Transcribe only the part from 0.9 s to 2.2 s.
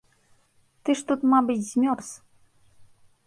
ж тут, мабыць, змёрз.